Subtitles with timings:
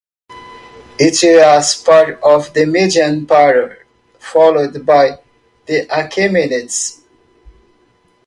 [0.97, 3.85] It was part of the Median Empire
[4.17, 5.19] followed by
[5.67, 7.01] the Achaemenids.